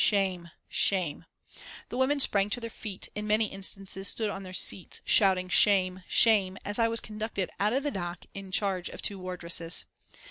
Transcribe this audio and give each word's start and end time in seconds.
"Shame!" 0.03 0.49
"Shame!" 0.67 1.25
The 1.89 1.97
women 1.97 2.19
sprang 2.19 2.49
to 2.49 2.59
their 2.59 2.71
feet, 2.71 3.09
in 3.13 3.27
many 3.27 3.45
instances 3.45 4.07
stood 4.07 4.31
on 4.31 4.41
their 4.41 4.51
seats, 4.51 5.01
shouting 5.05 5.47
"Shame!" 5.47 6.01
"Shame!" 6.07 6.57
as 6.65 6.79
I 6.79 6.87
was 6.87 6.99
conducted 7.01 7.51
out 7.59 7.73
of 7.73 7.83
the 7.83 7.91
dock 7.91 8.25
in 8.33 8.49
charge 8.51 8.89
of 8.89 9.03
two 9.03 9.19
wardresses. 9.19 9.85